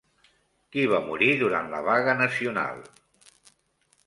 Qui 0.75 0.85
va 0.93 1.01
morir 1.11 1.29
durant 1.43 1.69
la 1.75 1.83
vaga 1.89 2.17
nacional? 2.25 2.83